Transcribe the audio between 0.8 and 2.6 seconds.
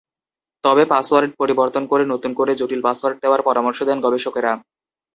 password পরিবর্তন করে নতুন করে